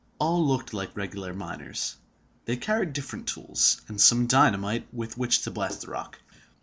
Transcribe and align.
All 0.17 0.43
looked 0.43 0.73
like 0.73 0.97
regular 0.97 1.31
miners. 1.31 1.95
They 2.45 2.57
carried 2.57 2.91
different 2.93 3.27
tools, 3.27 3.81
and 3.87 4.01
some 4.01 4.25
dynamite 4.25 4.91
with 4.91 5.15
which 5.15 5.43
to 5.43 5.51
blast 5.51 5.81
the 5.81 5.91
rock. 5.91 6.17